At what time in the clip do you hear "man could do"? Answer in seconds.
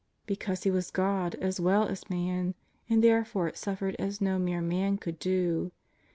4.59-5.71